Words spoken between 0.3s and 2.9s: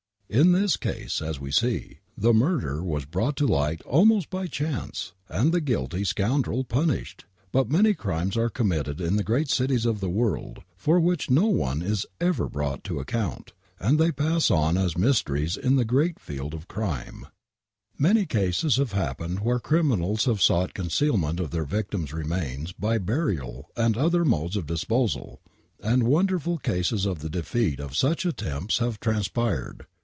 In this case, as we see, the murder